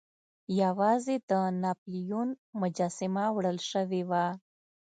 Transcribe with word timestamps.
یوازې 0.61 1.15
د 1.29 1.31
ناپلیون 1.63 2.29
مجسمه 2.61 3.25
وړل 3.35 3.57
شوې 3.71 4.01
وه. 4.09 4.25